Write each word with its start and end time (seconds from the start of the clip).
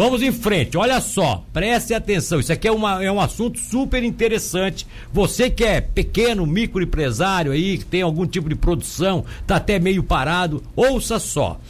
Vamos 0.00 0.22
em 0.22 0.32
frente, 0.32 0.78
olha 0.78 0.98
só, 0.98 1.44
preste 1.52 1.92
atenção, 1.92 2.40
isso 2.40 2.50
aqui 2.50 2.66
é, 2.66 2.72
uma, 2.72 3.04
é 3.04 3.12
um 3.12 3.20
assunto 3.20 3.58
super 3.58 4.02
interessante. 4.02 4.86
Você 5.12 5.50
que 5.50 5.62
é 5.62 5.78
pequeno, 5.78 6.46
microempresário 6.46 7.52
aí, 7.52 7.76
que 7.76 7.84
tem 7.84 8.00
algum 8.00 8.26
tipo 8.26 8.48
de 8.48 8.54
produção, 8.54 9.26
tá 9.46 9.56
até 9.56 9.78
meio 9.78 10.02
parado, 10.02 10.62
ouça 10.74 11.18
só. 11.18 11.60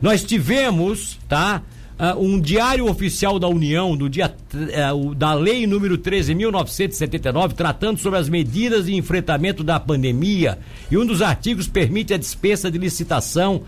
Nós 0.00 0.22
tivemos, 0.22 1.18
tá? 1.28 1.60
Uh, 1.98 2.24
um 2.24 2.40
diário 2.40 2.88
oficial 2.88 3.40
da 3.40 3.48
União 3.48 3.96
do 3.96 4.08
dia 4.08 4.32
uh, 4.92 5.14
da 5.16 5.34
lei 5.34 5.66
número 5.66 5.98
13.979 5.98 7.52
tratando 7.52 7.98
sobre 7.98 8.18
as 8.20 8.28
medidas 8.28 8.86
de 8.86 8.94
enfrentamento 8.94 9.64
da 9.64 9.80
pandemia 9.80 10.58
e 10.88 10.96
um 10.96 11.04
dos 11.04 11.20
artigos 11.20 11.66
permite 11.66 12.14
a 12.14 12.16
dispensa 12.16 12.70
de 12.70 12.78
licitação 12.78 13.62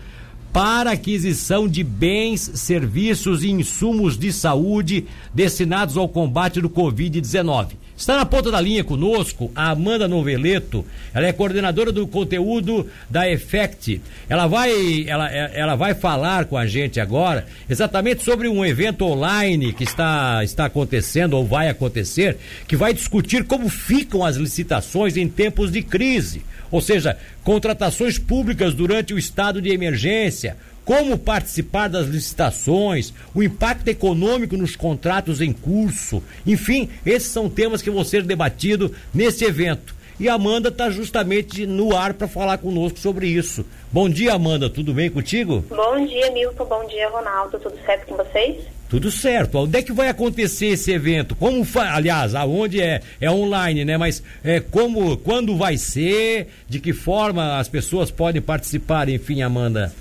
para 0.55 0.91
aquisição 0.91 1.67
de 1.67 1.83
bens, 1.83 2.49
serviços 2.53 3.43
e 3.43 3.51
insumos 3.51 4.17
de 4.17 4.31
saúde 4.31 5.05
destinados 5.33 5.97
ao 5.97 6.07
combate 6.07 6.61
do 6.61 6.69
Covid-19. 6.69 7.71
Está 7.97 8.15
na 8.15 8.25
ponta 8.25 8.49
da 8.49 8.61
linha 8.61 8.81
conosco 8.81 9.51
a 9.53 9.71
Amanda 9.71 10.07
Noveleto. 10.07 10.85
Ela 11.13 11.27
é 11.27 11.33
coordenadora 11.33 11.91
do 11.91 12.07
conteúdo 12.07 12.87
da 13.09 13.29
Effect. 13.29 14.01
Ela 14.29 14.47
vai, 14.47 15.03
ela, 15.05 15.29
ela 15.29 15.75
vai 15.75 15.93
falar 15.93 16.45
com 16.45 16.57
a 16.57 16.65
gente 16.65 17.01
agora 17.01 17.45
exatamente 17.69 18.23
sobre 18.23 18.47
um 18.47 18.65
evento 18.65 19.03
online 19.03 19.73
que 19.73 19.83
está, 19.83 20.41
está 20.41 20.65
acontecendo 20.65 21.33
ou 21.33 21.45
vai 21.45 21.67
acontecer, 21.67 22.37
que 22.65 22.77
vai 22.77 22.93
discutir 22.93 23.43
como 23.43 23.67
ficam 23.67 24.23
as 24.23 24.37
licitações 24.37 25.17
em 25.17 25.27
tempos 25.27 25.69
de 25.69 25.81
crise. 25.81 26.43
Ou 26.75 26.81
seja, 26.81 27.17
contratações 27.41 28.19
públicas 28.19 28.73
durante 28.73 29.13
o 29.13 29.17
estado 29.17 29.61
de 29.61 29.69
emergência, 29.69 30.57
como 30.83 31.17
participar 31.17 31.87
das 31.87 32.05
licitações, 32.05 33.13
o 33.33 33.41
impacto 33.41 33.87
econômico 33.87 34.57
nos 34.57 34.75
contratos 34.75 35.39
em 35.39 35.53
curso. 35.53 36.21
Enfim, 36.45 36.89
esses 37.05 37.29
são 37.29 37.49
temas 37.49 37.81
que 37.81 37.89
vão 37.89 38.03
ser 38.03 38.23
debatidos 38.23 38.91
nesse 39.13 39.45
evento. 39.45 39.95
E 40.19 40.27
a 40.27 40.33
Amanda 40.33 40.67
está 40.67 40.89
justamente 40.89 41.65
no 41.65 41.95
ar 41.95 42.13
para 42.13 42.27
falar 42.27 42.57
conosco 42.57 42.99
sobre 42.99 43.27
isso. 43.27 43.65
Bom 43.89 44.09
dia, 44.09 44.33
Amanda, 44.33 44.69
tudo 44.69 44.93
bem 44.93 45.09
contigo? 45.09 45.63
Bom 45.69 46.05
dia, 46.05 46.29
Milton. 46.31 46.65
Bom 46.65 46.85
dia, 46.87 47.07
Ronaldo. 47.07 47.57
Tudo 47.57 47.77
certo 47.85 48.07
com 48.07 48.17
vocês? 48.17 48.65
Tudo 48.89 49.09
certo. 49.09 49.59
Onde 49.59 49.79
é 49.79 49.81
que 49.81 49.91
vai 49.91 50.09
acontecer 50.09 50.67
esse 50.67 50.91
evento? 50.91 51.35
Como 51.35 51.65
aliás, 51.75 52.35
aonde 52.35 52.81
é 52.81 53.01
é 53.19 53.29
online, 53.29 53.83
né? 53.83 53.97
Mas 53.97 54.21
é 54.43 54.59
como, 54.59 55.17
quando 55.17 55.57
vai 55.57 55.77
ser? 55.77 56.47
De 56.67 56.79
que 56.79 56.93
forma 56.93 57.57
as 57.57 57.67
pessoas 57.67 58.11
podem 58.11 58.41
participar? 58.41 59.09
Enfim, 59.09 59.41
Amanda. 59.41 59.93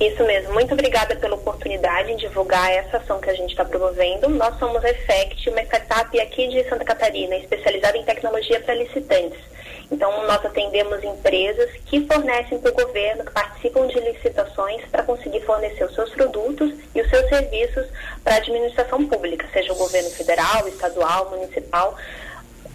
Isso 0.00 0.24
mesmo. 0.24 0.54
Muito 0.54 0.72
obrigada 0.72 1.16
pela 1.16 1.34
oportunidade 1.34 2.12
em 2.12 2.16
divulgar 2.16 2.70
essa 2.70 2.98
ação 2.98 3.20
que 3.20 3.28
a 3.28 3.34
gente 3.34 3.50
está 3.50 3.64
promovendo. 3.64 4.28
Nós 4.30 4.58
somos 4.58 4.82
a 4.84 4.90
Effect, 4.90 5.50
uma 5.50 5.60
startup 5.62 6.20
aqui 6.20 6.48
de 6.48 6.68
Santa 6.68 6.84
Catarina, 6.84 7.36
especializada 7.36 7.96
em 7.96 8.04
tecnologia 8.04 8.60
para 8.60 8.74
licitantes. 8.74 9.38
Então, 9.90 10.26
nós 10.26 10.44
atendemos 10.44 11.02
empresas 11.02 11.70
que 11.86 12.06
fornecem 12.06 12.58
para 12.58 12.70
o 12.70 12.74
governo, 12.74 13.24
que 13.24 13.32
participam 13.32 13.86
de 13.86 13.98
licitações 14.00 14.84
para 14.90 15.02
conseguir 15.02 15.40
fornecer 15.40 15.84
os 15.84 15.94
seus 15.94 16.10
produtos 16.10 16.74
e 16.94 17.00
os 17.00 17.08
seus 17.08 17.26
serviços 17.28 17.86
para 18.22 18.34
a 18.34 18.38
administração 18.38 19.06
pública, 19.06 19.48
seja 19.52 19.72
o 19.72 19.76
governo 19.76 20.10
federal, 20.10 20.68
estadual, 20.68 21.30
municipal. 21.30 21.96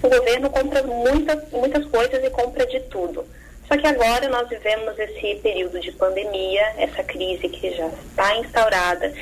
O 0.02 0.10
governo 0.10 0.50
compra 0.50 0.82
muitas, 0.84 1.50
muitas 1.52 1.86
coisas 1.86 2.24
e 2.24 2.30
compra 2.32 2.66
de 2.66 2.80
tudo. 2.82 3.24
Só 3.68 3.78
que 3.78 3.88
agora 3.88 4.28
nós 4.28 4.50
vivemos 4.50 4.98
esse 5.00 5.36
período 5.42 5.80
de 5.80 5.92
pandemia, 5.94 6.74
essa 6.78 7.04
crise 7.04 7.48
que 7.48 7.74
já 7.76 7.88
está 7.88 8.36
instaurada, 8.38 9.14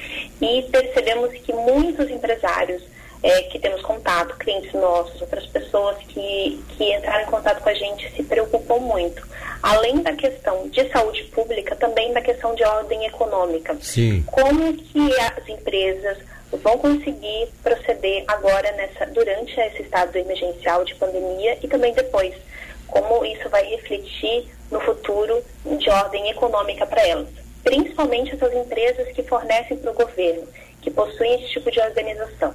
e 0.41 0.63
percebemos 0.71 1.31
que 1.33 1.53
muitos 1.53 2.09
empresários 2.09 2.81
é, 3.23 3.43
que 3.43 3.59
temos 3.59 3.81
contato, 3.81 4.37
clientes 4.37 4.73
nossos, 4.73 5.21
outras 5.21 5.45
pessoas 5.47 5.97
que, 6.07 6.63
que 6.69 6.93
entraram 6.93 7.23
em 7.23 7.31
contato 7.31 7.61
com 7.61 7.69
a 7.69 7.73
gente 7.73 8.11
se 8.15 8.23
preocupam 8.23 8.77
muito. 8.77 9.27
Além 9.61 10.01
da 10.01 10.13
questão 10.13 10.67
de 10.69 10.89
saúde 10.89 11.23
pública, 11.25 11.75
também 11.75 12.13
da 12.13 12.21
questão 12.21 12.55
de 12.55 12.63
ordem 12.63 13.05
econômica. 13.05 13.77
Sim. 13.79 14.23
Como 14.31 14.73
que 14.73 15.19
as 15.19 15.47
empresas 15.47 16.17
vão 16.51 16.77
conseguir 16.79 17.49
proceder 17.63 18.23
agora 18.27 18.71
nessa 18.71 19.05
durante 19.05 19.59
esse 19.59 19.83
estado 19.83 20.15
emergencial 20.17 20.83
de 20.83 20.95
pandemia 20.95 21.57
e 21.61 21.67
também 21.67 21.93
depois? 21.93 22.33
como 22.91 23.25
isso 23.25 23.49
vai 23.49 23.63
refletir 23.65 24.47
no 24.69 24.79
futuro 24.81 25.41
de 25.65 25.89
ordem 25.89 26.29
econômica 26.29 26.85
para 26.85 27.01
elas. 27.07 27.29
Principalmente 27.63 28.35
essas 28.35 28.53
empresas 28.53 29.07
que 29.13 29.23
fornecem 29.23 29.77
para 29.77 29.91
o 29.91 29.95
governo, 29.95 30.47
que 30.81 30.91
possuem 30.91 31.35
esse 31.35 31.53
tipo 31.53 31.71
de 31.71 31.79
organização. 31.79 32.53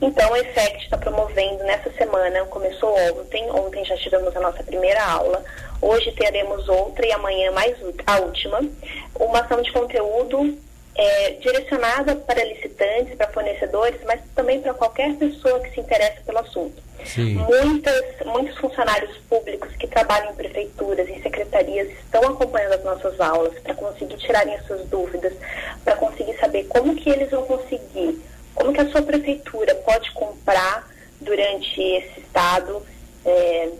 Então, 0.00 0.30
o 0.32 0.36
EFECT 0.36 0.84
está 0.84 0.98
promovendo 0.98 1.62
nessa 1.64 1.90
semana, 1.92 2.44
começou 2.46 2.94
ontem, 3.12 3.50
ontem 3.50 3.84
já 3.84 3.96
tivemos 3.96 4.36
a 4.36 4.40
nossa 4.40 4.62
primeira 4.62 5.02
aula, 5.04 5.42
hoje 5.80 6.12
teremos 6.12 6.68
outra 6.68 7.06
e 7.06 7.12
amanhã 7.12 7.50
mais 7.52 7.76
a 8.06 8.18
última, 8.18 8.60
uma 9.18 9.40
ação 9.40 9.62
de 9.62 9.72
conteúdo 9.72 10.58
é, 10.96 11.30
direcionada 11.32 12.14
para 12.14 12.44
licitantes, 12.44 13.14
para 13.16 13.28
fornecedores, 13.28 14.00
mas 14.04 14.20
também 14.34 14.60
para 14.60 14.74
qualquer 14.74 15.14
pessoa 15.16 15.60
que 15.60 15.70
se 15.70 15.80
interessa 15.80 16.20
pelo 16.24 16.38
assunto. 16.38 16.82
Muitas, 17.16 18.04
muitos 18.24 18.56
funcionários 18.58 19.16
públicos 19.28 19.74
que 19.76 19.86
trabalham 19.86 20.32
em 20.32 20.36
prefeituras, 20.36 21.08
em 21.08 21.20
secretarias, 21.20 21.88
estão 21.90 22.22
acompanhando 22.22 22.74
as 22.74 22.84
nossas 22.84 23.20
aulas 23.20 23.58
para 23.58 23.74
conseguir 23.74 24.16
tirarem 24.16 24.54
as 24.54 24.66
suas 24.66 24.86
dúvidas, 24.88 25.32
para 25.84 25.96
conseguir 25.96 26.36
saber 26.38 26.64
como 26.64 26.94
que 26.94 27.10
eles 27.10 27.30
vão 27.30 27.42
conseguir, 27.44 28.22
como 28.54 28.72
que 28.72 28.80
a 28.80 28.90
sua 28.90 29.02
prefeitura 29.02 29.74
pode 29.76 30.10
comprar 30.12 30.88
durante 31.20 31.80
esse 31.80 32.20
estado 32.20 32.82
é, 33.24 33.70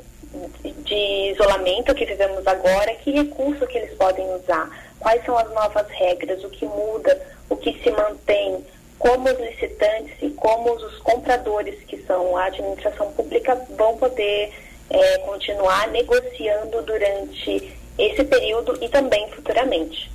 de 0.84 1.32
isolamento 1.32 1.94
que 1.94 2.04
vivemos 2.04 2.46
agora, 2.46 2.94
que 2.96 3.12
recurso 3.12 3.66
que 3.66 3.78
eles 3.78 3.96
podem 3.96 4.26
usar, 4.34 4.68
quais 4.98 5.24
são 5.24 5.38
as 5.38 5.50
novas 5.52 5.86
regras, 5.90 6.42
o 6.42 6.50
que 6.50 6.66
muda, 6.66 7.20
o 7.48 7.56
que 7.56 7.72
se 7.82 7.90
mantém, 7.90 8.64
como 8.98 9.28
os 9.28 9.38
licitantes 9.38 10.14
e 10.22 10.30
como 10.30 10.72
os 10.72 10.98
compradores, 10.98 11.78
que 11.84 11.98
são 12.04 12.36
a 12.36 12.46
administração 12.46 13.12
pública, 13.12 13.54
vão 13.76 13.96
poder 13.96 14.52
é, 14.90 15.18
continuar 15.18 15.88
negociando 15.88 16.82
durante 16.82 17.72
esse 17.98 18.24
período 18.24 18.78
e 18.82 18.88
também 18.88 19.30
futuramente. 19.30 20.10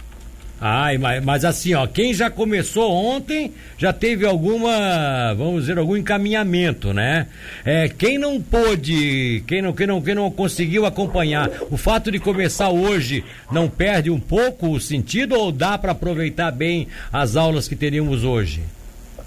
Ai, 0.61 0.97
mas, 0.97 1.23
mas 1.23 1.45
assim, 1.45 1.73
ó, 1.73 1.87
quem 1.87 2.13
já 2.13 2.29
começou 2.29 2.91
ontem 2.91 3.53
já 3.77 3.93
teve 3.93 4.25
alguma, 4.25 5.33
vamos 5.33 5.61
dizer, 5.61 5.77
algum 5.77 5.95
encaminhamento, 5.95 6.93
né? 6.93 7.27
É, 7.63 7.87
quem 7.87 8.17
não 8.17 8.41
pôde, 8.41 9.43
quem 9.47 9.61
não, 9.61 9.71
quem 9.71 9.87
não, 9.87 10.01
quem 10.01 10.15
não 10.15 10.29
conseguiu 10.29 10.85
acompanhar, 10.85 11.49
o 11.69 11.77
fato 11.77 12.11
de 12.11 12.19
começar 12.19 12.69
hoje 12.69 13.23
não 13.51 13.69
perde 13.69 14.09
um 14.09 14.19
pouco 14.19 14.69
o 14.69 14.81
sentido 14.81 15.35
ou 15.35 15.51
dá 15.51 15.77
para 15.77 15.93
aproveitar 15.93 16.51
bem 16.51 16.87
as 17.11 17.37
aulas 17.37 17.67
que 17.67 17.75
teríamos 17.75 18.25
hoje? 18.25 18.61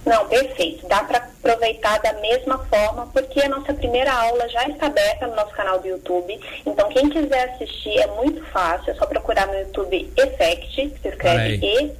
Não, 0.05 0.29
perfeito. 0.29 0.87
Dá 0.89 1.05
para 1.05 1.19
aproveitar 1.19 1.99
da 2.01 2.13
mesma 2.15 2.59
forma, 2.59 3.07
porque 3.07 3.41
a 3.41 3.49
nossa 3.49 3.73
primeira 3.73 4.13
aula 4.13 4.49
já 4.49 4.67
está 4.69 4.87
aberta 4.87 5.27
no 5.27 5.37
nosso 5.37 5.53
canal 5.53 5.79
do 5.81 5.87
YouTube. 5.87 6.39
Então, 6.67 6.89
quem 6.89 7.09
quiser 7.09 7.51
assistir 7.51 7.99
é 7.99 8.07
muito 8.09 8.45
fácil, 8.47 8.91
é 8.91 8.95
só 8.95 9.07
procurar 9.07 9.47
no 9.47 9.55
YouTube 9.55 10.13
Effect, 10.17 10.75
se 11.01 11.09
escreve 11.09 11.61
E. 11.63 11.93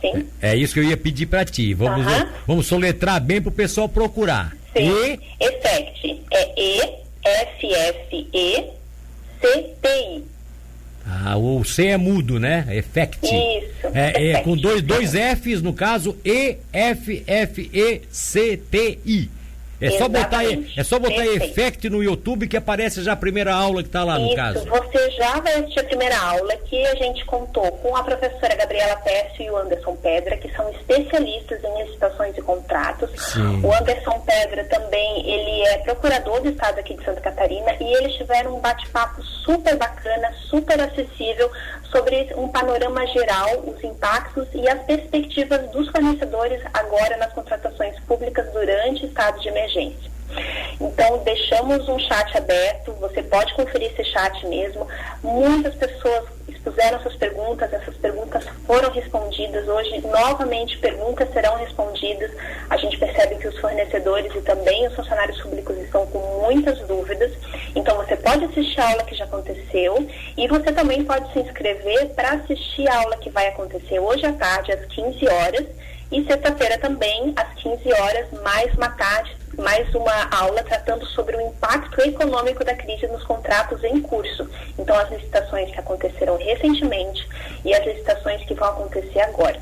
Sim. 0.00 0.28
É, 0.40 0.52
é 0.52 0.56
isso 0.56 0.74
que 0.74 0.80
eu 0.80 0.84
ia 0.84 0.96
pedir 0.96 1.26
para 1.26 1.44
ti. 1.44 1.74
Vamos, 1.74 2.06
uh 2.06 2.10
-huh. 2.10 2.28
vamos 2.46 2.66
soletrar 2.66 3.20
bem 3.20 3.42
para 3.42 3.50
o 3.50 3.52
pessoal 3.52 3.88
procurar. 3.88 4.56
Sim. 4.74 4.88
E... 4.88 5.20
Effect. 5.40 6.22
É 6.32 6.52
E, 6.56 6.80
F, 7.22 7.74
F, 7.74 8.28
E, 8.32 8.70
C, 9.40 9.74
T, 9.82 9.88
I. 9.88 10.24
Ah, 11.06 11.36
o 11.36 11.64
C 11.64 11.86
é 11.86 11.96
mudo, 11.96 12.38
né? 12.38 12.66
Effect. 12.70 13.26
Isso. 13.26 13.86
É, 13.94 14.32
é 14.32 14.40
com 14.42 14.56
dois, 14.56 14.82
dois 14.82 15.12
Fs, 15.12 15.62
no 15.62 15.72
caso, 15.72 16.16
E, 16.24 16.56
F, 16.72 17.24
F, 17.26 17.70
E, 17.72 18.02
C, 18.10 18.56
T, 18.56 18.98
I. 19.04 19.30
É 19.80 19.90
só 19.90 20.08
botar, 20.08 20.42
é 20.44 20.84
só 20.84 20.98
botar 20.98 21.24
Effect 21.24 21.88
no 21.88 22.02
YouTube 22.02 22.46
que 22.46 22.56
aparece 22.56 23.02
já 23.02 23.12
a 23.12 23.16
primeira 23.16 23.54
aula 23.54 23.82
que 23.82 23.88
está 23.88 24.04
lá, 24.04 24.18
no 24.18 24.26
Isso, 24.26 24.36
caso. 24.36 24.66
Você 24.66 25.10
já 25.12 25.40
vai 25.40 25.54
assistir 25.54 25.80
a 25.80 25.84
primeira 25.84 26.18
aula 26.18 26.54
que 26.56 26.86
a 26.86 26.94
gente 26.96 27.24
contou 27.24 27.72
com 27.78 27.96
a 27.96 28.02
professora 28.02 28.54
Gabriela 28.56 28.96
Pércio 28.96 29.42
e 29.44 29.50
o 29.50 29.56
Anderson 29.56 29.96
Pedra, 29.96 30.36
que 30.36 30.54
são 30.54 30.70
especialistas 30.70 31.64
em 31.64 31.82
licitações 31.82 32.36
e 32.36 32.42
contratos. 32.42 33.10
Sim. 33.16 33.60
O 33.64 33.72
Anderson 33.72 34.20
Pedra 34.20 34.64
também, 34.64 35.30
ele 35.30 35.68
é 35.68 35.78
procurador 35.78 36.40
do 36.42 36.50
estado 36.50 36.78
aqui 36.78 36.94
de 36.94 37.04
Santa 37.04 37.20
Catarina 37.20 37.74
e 37.80 37.92
eles 37.94 38.14
tiveram 38.14 38.56
um 38.56 38.60
bate-papo 38.60 39.22
super 39.22 39.76
bacana, 39.76 40.30
super 40.48 40.78
acessível 40.80 41.50
sobre 41.90 42.32
um 42.36 42.48
panorama 42.48 43.06
geral, 43.06 43.64
os 43.66 43.82
impactos 43.82 44.46
e 44.54 44.68
as 44.68 44.82
perspectivas 44.84 45.70
dos 45.70 45.88
fornecedores 45.90 46.62
agora 46.72 47.16
nas 47.16 47.32
contratações 47.32 47.98
públicas 48.00 48.50
durante 48.52 49.06
estado 49.06 49.40
de 49.40 49.48
emergência. 49.48 50.19
Então, 50.80 51.18
deixamos 51.18 51.88
um 51.88 51.98
chat 51.98 52.36
aberto, 52.36 52.92
você 52.94 53.22
pode 53.22 53.52
conferir 53.54 53.92
esse 53.92 54.04
chat 54.10 54.46
mesmo. 54.46 54.86
Muitas 55.22 55.74
pessoas 55.74 56.24
expuseram 56.48 57.00
suas 57.00 57.16
perguntas, 57.16 57.72
essas 57.72 57.96
perguntas 57.96 58.44
foram 58.66 58.90
respondidas. 58.90 59.66
Hoje, 59.66 60.00
novamente, 60.06 60.78
perguntas 60.78 61.30
serão 61.32 61.56
respondidas. 61.56 62.30
A 62.68 62.76
gente 62.76 62.98
percebe 62.98 63.36
que 63.36 63.48
os 63.48 63.58
fornecedores 63.58 64.34
e 64.34 64.40
também 64.42 64.86
os 64.86 64.94
funcionários 64.94 65.40
públicos 65.40 65.76
estão 65.78 66.06
com 66.06 66.18
muitas 66.42 66.78
dúvidas. 66.86 67.32
Então, 67.74 67.96
você 67.96 68.16
pode 68.16 68.44
assistir 68.44 68.80
a 68.80 68.90
aula 68.90 69.04
que 69.04 69.14
já 69.14 69.24
aconteceu 69.24 70.06
e 70.36 70.48
você 70.48 70.72
também 70.72 71.04
pode 71.04 71.32
se 71.32 71.40
inscrever 71.40 72.08
para 72.10 72.32
assistir 72.32 72.88
a 72.88 72.98
aula 72.98 73.16
que 73.16 73.30
vai 73.30 73.48
acontecer 73.48 73.98
hoje 73.98 74.24
à 74.26 74.32
tarde, 74.32 74.72
às 74.72 74.84
15 74.86 75.28
horas, 75.28 75.66
e 76.12 76.24
sexta-feira 76.24 76.76
também, 76.78 77.32
às 77.36 77.54
15 77.54 77.92
horas, 77.92 78.26
mais 78.42 78.74
uma 78.74 78.88
tarde, 78.90 79.39
mais 79.58 79.92
uma 79.94 80.28
aula 80.30 80.62
tratando 80.62 81.04
sobre 81.06 81.36
o 81.36 81.40
impacto 81.40 82.00
econômico 82.00 82.64
da 82.64 82.74
crise 82.74 83.06
nos 83.08 83.24
contratos 83.24 83.82
em 83.84 84.00
curso. 84.00 84.48
Então, 84.78 84.96
as 84.96 85.10
licitações 85.10 85.70
que 85.70 85.78
aconteceram 85.78 86.36
recentemente 86.36 87.28
e 87.64 87.74
as 87.74 87.84
licitações 87.84 88.44
que 88.44 88.54
vão 88.54 88.68
acontecer 88.68 89.20
agora. 89.20 89.60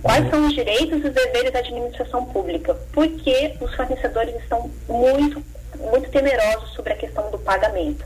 Quais 0.00 0.28
são 0.30 0.46
os 0.46 0.54
direitos 0.54 1.04
e 1.04 1.08
os 1.08 1.14
deveres 1.14 1.52
da 1.52 1.58
administração 1.58 2.24
pública? 2.24 2.74
Porque 2.92 3.54
os 3.60 3.74
fornecedores 3.74 4.34
estão 4.36 4.70
muito, 4.88 5.42
muito 5.78 6.10
temerosos 6.10 6.70
sobre 6.74 6.92
a 6.94 6.96
questão 6.96 7.30
do 7.30 7.38
pagamento. 7.38 8.04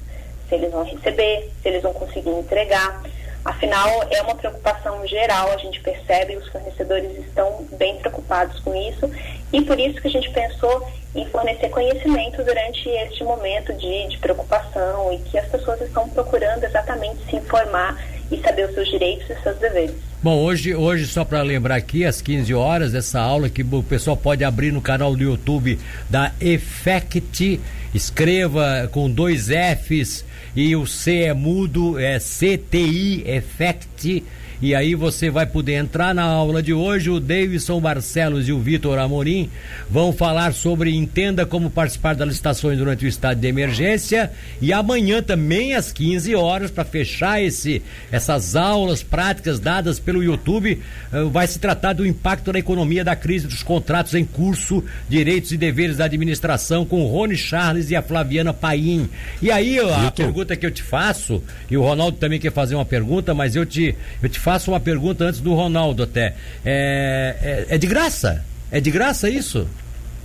Se 0.49 0.56
eles 0.56 0.70
vão 0.70 0.85
receber, 0.85 1.50
se 1.62 1.69
eles 1.69 1.82
vão 1.82 1.93
conseguir 1.93 2.31
entregar. 2.31 3.02
Afinal, 3.46 4.04
é 4.10 4.20
uma 4.22 4.34
preocupação 4.34 5.06
geral, 5.06 5.52
a 5.52 5.56
gente 5.58 5.81
percebe, 5.81 6.37
os 6.37 6.48
fornecedores 6.48 7.16
estão 7.25 7.64
bem 7.78 7.96
preocupados 7.98 8.58
com 8.58 8.75
isso 8.75 9.08
e 9.52 9.62
por 9.62 9.78
isso 9.78 10.00
que 10.00 10.08
a 10.08 10.10
gente 10.10 10.28
pensou 10.31 10.84
em 11.14 11.25
fornecer 11.26 11.69
conhecimento 11.69 12.43
durante 12.43 12.88
este 12.88 13.22
momento 13.22 13.72
de, 13.75 14.08
de 14.08 14.19
preocupação 14.19 15.12
e 15.12 15.19
que 15.19 15.38
as 15.38 15.46
pessoas 15.48 15.81
estão 15.81 16.08
procurando 16.08 16.64
exatamente 16.64 17.19
se 17.31 17.37
informar 17.37 17.96
e 18.32 18.37
saber 18.40 18.66
os 18.69 18.75
seus 18.75 18.88
direitos 18.88 19.31
e 19.31 19.40
seus 19.40 19.56
deveres. 19.58 19.94
Bom, 20.20 20.42
hoje, 20.42 20.75
hoje 20.75 21.06
só 21.06 21.25
para 21.25 21.40
lembrar 21.42 21.76
aqui, 21.76 22.04
às 22.04 22.20
15 22.20 22.52
horas, 22.52 22.94
essa 22.96 23.20
aula 23.20 23.49
que 23.49 23.62
o 23.62 23.82
pessoal 23.84 24.16
pode 24.16 24.42
abrir 24.42 24.72
no 24.72 24.82
canal 24.82 25.14
do 25.14 25.22
YouTube 25.22 25.78
da 26.10 26.32
Effect, 26.40 27.60
escreva 27.96 28.88
com 28.93 29.10
dois 29.10 29.48
Fs 29.48 30.25
e 30.54 30.76
o 30.76 30.87
C 30.87 31.22
é 31.22 31.34
mudo, 31.34 31.98
é 31.98 32.19
CTI 32.19 33.25
Effect 33.26 34.22
e 34.60 34.75
aí 34.75 34.94
você 34.94 35.28
vai 35.28 35.44
poder 35.44 35.75
entrar 35.75 36.14
na 36.14 36.22
aula 36.22 36.62
de 36.62 36.72
hoje. 36.72 37.10
O 37.10 37.20
Davidson 37.20 37.78
Barcelos 37.78 38.48
e 38.48 38.52
o 38.52 38.58
Vitor 38.58 38.98
Amorim 38.98 39.50
vão 39.90 40.14
falar 40.14 40.54
sobre 40.54 40.94
entenda 40.94 41.44
como 41.44 41.69
participar 41.69 42.14
das 42.14 42.28
licitações 42.28 42.78
durante 42.78 43.04
o 43.04 43.08
estado 43.08 43.38
de 43.38 43.46
emergência. 43.46 44.31
E 44.60 44.72
amanhã 44.72 45.22
também 45.22 45.75
às 45.75 45.92
15 45.92 46.34
horas 46.34 46.70
para 46.70 46.84
fechar 46.84 47.42
esse 47.42 47.82
essas 48.10 48.56
aulas 48.56 49.02
práticas 49.02 49.60
dadas 49.60 49.99
pelo 49.99 50.22
YouTube, 50.22 50.81
eh, 51.12 51.25
vai 51.25 51.46
se 51.46 51.58
tratar 51.58 51.92
do 51.92 52.06
impacto 52.06 52.52
na 52.52 52.58
economia 52.58 53.04
da 53.04 53.14
crise 53.14 53.46
dos 53.46 53.62
contratos 53.62 54.14
em 54.14 54.25
curso, 54.25 54.82
direitos 55.08 55.52
e 55.52 55.56
deveres 55.56 55.99
da 55.99 56.06
administração 56.06 56.87
com 56.87 57.04
Rony 57.06 57.37
Charles 57.37 57.86
e 57.91 57.97
a 57.97 58.03
Flaviana 58.03 58.53
Paim. 58.53 59.09
E 59.41 59.50
aí 59.50 59.79
a 59.79 60.11
pergunta 60.11 60.56
que 60.56 60.67
eu 60.67 60.71
te 60.71 60.83
faço, 60.83 61.43
e 61.71 61.77
o 61.77 61.83
Ronaldo 61.83 62.17
também 62.19 62.38
quer 62.38 62.53
fazer 62.53 62.75
uma 62.75 62.85
pergunta, 62.85 63.35
mas 63.35 63.56
eu 63.56 63.65
te 63.65 63.94
eu 64.23 64.29
te 64.29 64.38
faço 64.38 64.71
uma 64.71 64.81
pergunta 64.81 65.25
antes 65.25 65.41
do 65.41 65.55
Ronaldo 65.55 66.03
até. 66.03 66.35
É, 66.65 67.67
é, 67.71 67.75
é 67.75 67.79
de 67.79 67.87
graça? 67.87 68.44
É 68.71 68.81
de 68.81 68.91
graça 68.91 69.29
isso? 69.31 69.69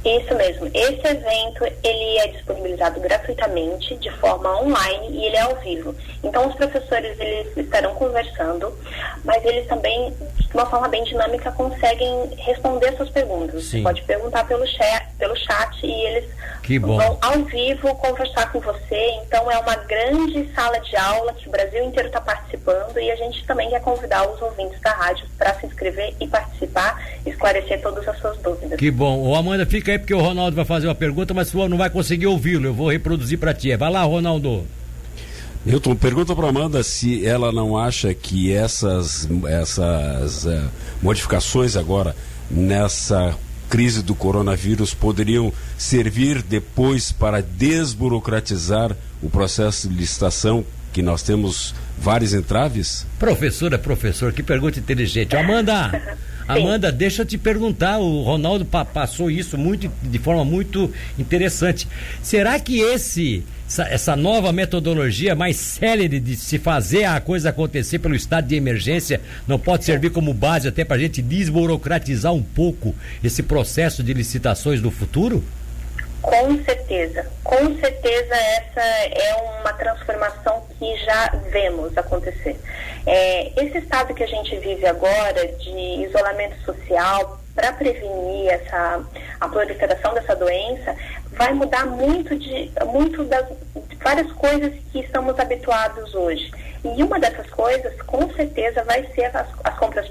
Isso 0.04 0.34
mesmo. 0.36 0.68
Esse 0.74 1.08
evento 1.08 1.64
ele 1.84 2.18
é 2.18 2.28
disponibilizado 2.28 3.00
gratuitamente, 3.00 3.96
de 3.98 4.10
forma 4.14 4.62
online 4.62 5.10
e 5.12 5.26
ele 5.26 5.36
é 5.36 5.42
ao 5.42 5.56
vivo. 5.58 5.96
Então 6.24 6.48
os 6.48 6.56
professores 6.56 7.20
eles 7.20 7.56
estarão 7.56 7.94
conversando, 7.96 8.76
mas 9.24 9.44
eles 9.46 9.68
também 9.68 10.12
de 10.12 10.54
uma 10.54 10.66
forma 10.66 10.88
bem 10.88 11.04
dinâmica 11.04 11.52
conseguem 11.52 12.30
responder 12.38 12.96
suas 12.98 13.10
perguntas. 13.10 13.64
Sim. 13.66 13.84
Pode 13.84 14.02
perguntar 14.04 14.46
pelo 14.48 14.66
chat, 14.66 15.08
pelo 15.18 15.36
chat 15.36 15.86
e 15.86 15.92
eles 16.08 16.26
vão 16.80 17.18
ao 17.22 17.44
vivo 17.46 17.96
conversar 17.96 18.52
com 18.52 18.60
você. 18.60 19.12
Então 19.26 19.50
é 19.52 19.58
uma 19.58 19.76
grande 19.76 20.50
sala 20.54 20.80
de 20.80 20.96
aula 20.96 21.34
que 21.34 21.48
o 21.48 21.52
Brasil 21.52 21.84
inteiro 21.84 22.08
está 22.08 22.22
participando 22.22 23.00
e 23.00 23.12
a 23.12 23.16
gente 23.16 23.46
também 23.46 23.70
quer 23.70 23.82
convidar 23.82 24.30
os 24.30 24.42
ouvintes 24.42 24.80
da 24.82 24.92
rádio 24.92 25.26
para 25.38 25.54
se 25.56 25.66
inscrever 25.66 26.14
e 26.20 26.28
participar, 26.28 27.02
esclarecer 27.26 27.82
todas 27.82 28.08
as 28.08 28.18
suas 28.20 28.38
dúvidas. 28.38 28.78
Que 28.80 28.92
bom. 28.92 29.20
O 29.20 29.36
Amanda 29.36 29.66
fica 29.66 29.91
aí 29.92 30.00
porque 30.00 30.14
o 30.14 30.22
Ronaldo 30.22 30.56
vai 30.56 30.66
fazer 30.66 30.88
uma 30.88 30.96
pergunta, 30.96 31.34
mas 31.34 31.54
não 31.54 31.78
vai 31.78 31.90
conseguir 31.90 32.28
ouvi-lo. 32.28 32.66
Eu 32.66 32.74
vou 32.74 32.90
reproduzir 32.90 33.38
para 33.38 33.54
ti. 33.54 33.76
Vai 33.76 33.92
lá, 33.92 34.04
Ronaldo. 34.04 34.66
Milton, 35.64 35.96
pergunta 35.96 36.36
para 36.36 36.50
Amanda 36.50 36.82
se 36.82 37.26
ela 37.26 37.52
não 37.52 37.78
acha 37.78 38.14
que 38.16 38.52
essas, 38.52 39.30
essas 39.48 40.46
uh, 40.46 40.70
modificações 41.04 41.76
agora 41.76 42.16
nessa 42.50 43.38
crise 43.70 44.02
do 44.02 44.16
coronavírus 44.16 44.94
poderiam 44.94 45.54
servir 45.78 46.42
depois 46.42 47.12
para 47.12 47.42
desburocratizar 47.42 48.96
o 49.22 49.30
processo 49.30 49.88
de 49.88 49.96
licitação 49.96 50.66
que 50.92 51.02
nós 51.02 51.22
temos 51.22 51.74
vários 51.98 52.34
entraves? 52.34 53.06
Professora, 53.20 53.78
professor, 53.78 54.34
que 54.34 54.44
pergunta 54.44 54.80
inteligente. 54.80 55.36
Amanda, 55.36 56.18
Amanda, 56.48 56.92
deixa 56.92 57.22
eu 57.22 57.26
te 57.26 57.38
perguntar, 57.38 57.98
o 58.00 58.22
Ronaldo 58.24 58.66
pa 58.66 58.84
passou 58.84 59.30
isso 59.32 59.58
muito 59.58 59.92
de 60.02 60.20
forma 60.20 60.44
muito 60.44 60.92
interessante. 61.18 61.88
Será 62.22 62.60
que 62.60 62.80
esse 62.80 63.44
essa, 63.68 63.84
essa, 63.84 64.16
nova 64.18 64.52
metodologia 64.52 65.34
mais 65.34 65.56
célere 65.56 66.20
de 66.20 66.36
se 66.36 66.60
fazer 66.60 67.06
a 67.06 67.22
coisa 67.22 67.52
acontecer 67.52 68.00
pelo 68.00 68.16
estado 68.16 68.46
de 68.46 68.56
emergência 68.56 69.22
não 69.48 69.58
pode 69.58 69.86
servir 69.86 70.10
como 70.10 70.34
base 70.34 70.68
até 70.68 70.84
para 70.84 70.98
a 70.98 71.00
gente 71.00 71.22
desburocratizar 71.22 72.34
um 72.34 72.44
pouco 72.44 72.94
esse 73.24 73.42
processo 73.42 74.04
de 74.04 74.14
licitações 74.14 74.82
do 74.82 74.92
futuro? 74.92 75.42
Com 76.22 76.64
certeza, 76.64 77.26
com 77.44 77.76
certeza 77.80 78.36
essa 78.36 78.82
é 78.82 79.34
uma 79.60 79.74
transformação 79.74 80.64
que 80.78 80.96
já 80.98 81.30
vemos 81.50 81.98
acontecer. 81.98 82.60
É, 83.08 83.48
esse 83.64 83.80
estado 83.80 84.14
que 84.14 84.24
a 84.24 84.28
gente 84.28 84.56
vive 84.58 84.86
agora 84.86 85.48
de 85.48 86.06
isolamento 86.06 86.64
social 86.64 87.40
para 87.56 87.74
prevenir 87.74 88.50
essa 88.52 89.04
a 89.40 89.50
proliferação 89.50 90.14
dessa 90.14 90.36
doença 90.36 90.96
vai 91.32 91.54
mudar 91.54 91.86
muito 91.86 92.38
de 92.38 92.72
muito 92.86 93.24
das 93.24 93.46
várias 94.04 94.32
coisas 94.34 94.74
que 94.92 95.00
estamos 95.00 95.40
habituados 95.40 96.14
hoje. 96.14 96.52
E 96.84 97.04
uma 97.04 97.20
dessas 97.20 97.48
coisas, 97.52 98.02
com 98.04 98.32
certeza, 98.34 98.84
vai 98.84 99.06
ser 99.14 99.26
as, 99.26 99.48
as 99.64 99.78
compras 99.78 100.08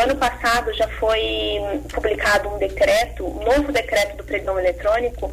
ano 0.00 0.16
passado 0.16 0.72
já 0.72 0.88
foi 0.88 1.60
publicado 1.92 2.48
um 2.48 2.58
decreto, 2.58 3.26
um 3.26 3.44
novo 3.44 3.70
decreto 3.70 4.16
do 4.16 4.24
pregão 4.24 4.58
eletrônico, 4.58 5.32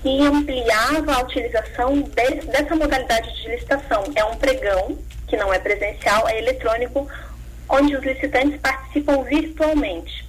que 0.00 0.22
ampliava 0.22 1.14
a 1.14 1.22
utilização 1.22 2.02
de, 2.02 2.46
dessa 2.46 2.74
modalidade 2.76 3.34
de 3.42 3.48
licitação. 3.48 4.04
É 4.14 4.24
um 4.24 4.36
pregão, 4.36 4.96
que 5.26 5.36
não 5.36 5.52
é 5.52 5.58
presencial, 5.58 6.28
é 6.28 6.38
eletrônico, 6.38 7.08
onde 7.68 7.96
os 7.96 8.04
licitantes 8.04 8.58
participam 8.60 9.22
virtualmente. 9.24 10.26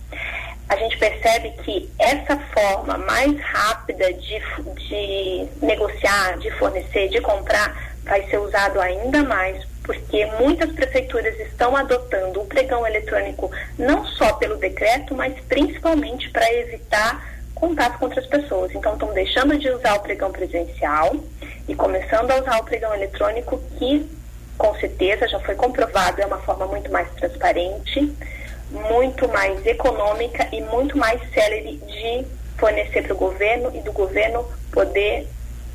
A 0.67 0.75
gente 0.75 0.97
percebe 0.97 1.51
que 1.63 1.89
essa 1.97 2.37
forma 2.53 2.97
mais 2.97 3.39
rápida 3.41 4.11
de, 4.13 4.39
de 4.87 5.47
negociar, 5.61 6.37
de 6.37 6.51
fornecer, 6.51 7.09
de 7.09 7.21
comprar, 7.21 7.95
vai 8.03 8.23
ser 8.29 8.37
usado 8.39 8.79
ainda 8.79 9.23
mais 9.23 9.68
porque 9.89 10.23
muitas 10.39 10.71
prefeituras 10.71 11.35
estão 11.39 11.75
adotando 11.75 12.39
o 12.39 12.45
pregão 12.45 12.85
eletrônico 12.85 13.49
não 13.75 14.05
só 14.05 14.33
pelo 14.33 14.55
decreto, 14.55 15.15
mas 15.15 15.33
principalmente 15.45 16.29
para 16.29 16.47
evitar 16.53 17.27
contato 17.55 17.97
com 17.97 18.05
outras 18.05 18.27
pessoas. 18.27 18.71
Então, 18.75 18.93
estão 18.93 19.11
deixando 19.13 19.57
de 19.57 19.67
usar 19.67 19.95
o 19.95 20.01
pregão 20.01 20.31
presencial 20.31 21.15
e 21.67 21.73
começando 21.73 22.29
a 22.29 22.39
usar 22.39 22.59
o 22.59 22.65
pregão 22.65 22.93
eletrônico, 22.93 23.59
que 23.79 24.07
com 24.59 24.75
certeza 24.75 25.27
já 25.27 25.39
foi 25.39 25.55
comprovado, 25.55 26.21
é 26.21 26.25
uma 26.27 26.37
forma 26.37 26.67
muito 26.67 26.91
mais 26.91 27.09
transparente, 27.15 28.13
muito 28.69 29.27
mais 29.29 29.65
econômica 29.65 30.47
e 30.51 30.61
muito 30.61 30.95
mais 30.99 31.19
célere 31.33 31.81
de 31.87 32.27
fornecer 32.59 33.01
para 33.01 33.13
o 33.15 33.17
governo 33.17 33.71
e 33.75 33.81
do 33.81 33.91
governo 33.91 34.45
poder 34.71 35.27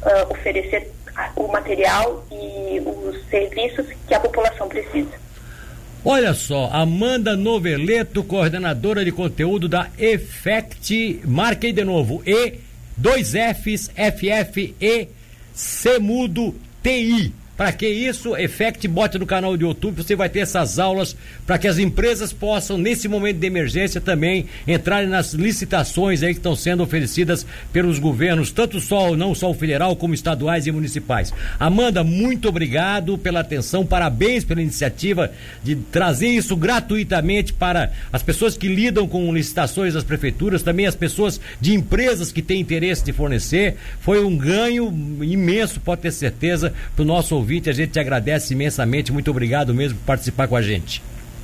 uh, 0.03 0.33
oferecer 0.33 0.89
o 1.37 1.49
material 1.49 2.25
e 2.31 2.81
os 2.81 3.25
serviços 3.29 3.87
que 4.07 4.15
a 4.15 4.21
população 4.21 4.69
precisa. 4.69 5.13
Olha 6.05 6.35
só, 6.35 6.69
Amanda 6.71 7.35
Noveleto, 7.35 8.23
coordenadora 8.23 9.05
de 9.05 9.11
conteúdo 9.11 9.69
da 9.69 9.89
Effect, 9.99 11.23
marquei 11.25 11.73
de 11.73 11.83
novo, 11.83 12.23
E, 12.27 12.59
dois 12.97 13.33
Fs, 13.33 13.91
FF, 13.91 14.75
E, 14.79 15.09
C 15.55 15.99
mudo, 15.99 16.55
TI. 16.83 17.33
Para 17.57 17.73
que 17.73 17.87
isso? 17.87 18.37
Effect, 18.37 18.87
bote 18.89 19.17
no 19.17 19.27
canal 19.27 19.57
do 19.57 19.65
YouTube, 19.65 20.03
você 20.03 20.17
vai 20.17 20.29
ter 20.29 20.41
essas 20.41 20.79
aulas 20.79 21.17
para 21.47 21.57
que 21.57 21.69
as 21.69 21.79
empresas 21.79 22.33
possam, 22.33 22.77
nesse 22.77 23.07
momento 23.07 23.39
de 23.39 23.47
emergência, 23.47 24.01
também 24.01 24.47
entrarem 24.67 25.09
nas 25.09 25.35
licitações 25.35 26.23
aí 26.23 26.33
que 26.33 26.41
estão 26.41 26.57
sendo 26.57 26.83
oferecidas 26.83 27.47
pelos 27.73 28.01
governos, 28.01 28.51
tanto 28.51 28.81
só, 28.81 29.15
não 29.15 29.37
só 29.37 29.51
o 29.51 29.55
federal, 29.55 29.95
como 29.95 30.15
estaduais 30.15 30.67
e 30.67 30.73
municipais. 30.73 31.33
Amanda, 31.61 32.03
muito 32.03 32.49
obrigado 32.49 33.17
pela 33.17 33.41
atenção, 33.41 33.87
parabéns 33.87 34.45
pela 34.45 34.61
iniciativa 34.61 35.31
de 35.63 35.77
trazer 35.77 36.29
isso 36.29 36.57
gratuitamente 36.57 37.53
para 37.53 37.93
as 38.13 38.23
pessoas 38.23 38.57
que 38.57 38.67
lidam 38.67 39.07
com 39.07 39.33
licitações 39.33 39.95
das 39.95 40.03
prefeituras, 40.03 40.63
também 40.63 40.87
as 40.87 40.97
pessoas 40.97 41.41
de 41.61 41.73
empresas 41.73 42.33
que 42.33 42.43
têm 42.43 42.61
interesse 42.61 43.05
de 43.05 43.13
fornecer. 43.13 43.77
Foi 44.01 44.25
um 44.25 44.37
ganho 44.37 44.87
imenso, 45.23 45.79
pode 45.79 46.03
ter 46.03 46.11
certeza, 46.11 46.73
para 46.97 47.03
o 47.03 47.07
nosso 47.07 47.44
ouvinte. 47.45 47.71
A 47.71 47.73
gente 47.73 47.93
te 47.93 48.01
agradece 48.01 48.55
imensamente. 48.55 49.13
Muito 49.13 49.31
obrigado 49.31 49.73
mesmo 49.73 49.99
por 49.99 50.07
participar 50.07 50.49
com 50.49 50.57
a 50.57 50.63
gente. 50.63 51.03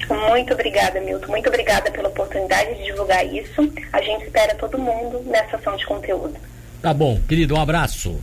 Muito 0.09 0.52
obrigada, 0.54 1.00
Milton. 1.00 1.28
Muito 1.28 1.49
obrigada 1.49 1.90
pela 1.90 2.09
oportunidade 2.09 2.75
de 2.75 2.85
divulgar 2.85 3.25
isso. 3.25 3.73
A 3.92 4.00
gente 4.00 4.25
espera 4.25 4.54
todo 4.54 4.78
mundo 4.78 5.23
nessa 5.26 5.57
ação 5.57 5.76
de 5.76 5.87
conteúdo. 5.87 6.35
Tá 6.83 6.92
bom, 6.92 7.21
querido, 7.28 7.54
um 7.54 7.61
abraço. 7.61 8.19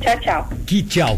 Tchau, 0.00 0.20
tchau. 0.20 0.48
Que 0.66 0.82
tchau. 0.82 1.14